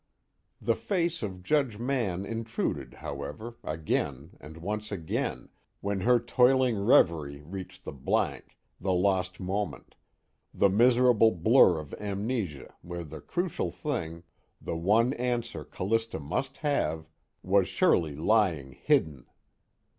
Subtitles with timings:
[0.59, 7.43] The face of Judge Mann intruded, however, again and once again, when her toiling revery
[7.43, 9.93] reached the Blank, the lost moment,
[10.55, 14.23] the miserable blur of amnesia where the crucial thing,
[14.59, 17.07] the one answer Callista must have,
[17.43, 19.27] was surely lying hidden.